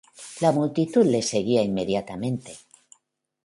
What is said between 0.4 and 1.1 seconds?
La multitud